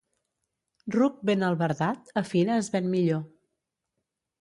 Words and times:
Ruc 0.95 1.19
ben 1.31 1.47
albardat, 1.49 2.11
a 2.23 2.27
fira 2.33 2.59
es 2.65 2.73
ven 2.79 2.91
millor. 2.97 3.25